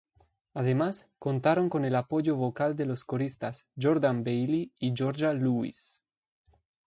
Además, 0.55 1.11
contaron 1.19 1.69
con 1.69 1.85
el 1.85 1.95
apoyo 1.95 2.35
vocal 2.35 2.75
de 2.75 2.87
las 2.87 3.05
coristas 3.05 3.67
Jordan 3.79 4.23
Bailey 4.23 4.71
y 4.79 4.93
Georgia 4.97 5.31
Lewis. 5.31 6.01